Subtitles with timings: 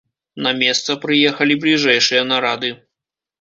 [0.45, 2.73] На месца прыехалі бліжэйшыя нарады.